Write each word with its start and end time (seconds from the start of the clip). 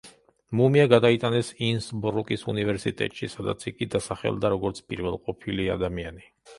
მუმია 0.61 0.85
გადაიტანეს 0.93 1.51
ინსბრუკის 1.67 2.47
უნივერსიტეტში, 2.55 3.31
სადაც 3.37 3.69
იგი 3.75 3.91
დასახელდა 3.97 4.55
როგორც 4.59 4.87
პირველყოფილი 4.91 5.75
ადამიანი. 5.81 6.31